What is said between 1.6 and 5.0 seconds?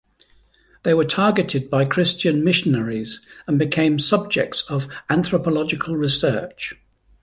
by Christian missionaries and became subjects of